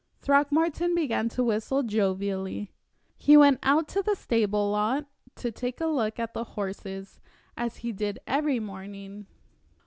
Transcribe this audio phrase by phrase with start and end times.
[0.19, 2.71] Throckmorton began to whistle jovially.
[3.19, 7.19] He went out to the stable lot to take a look at the horses,
[7.55, 9.27] as he did every morning.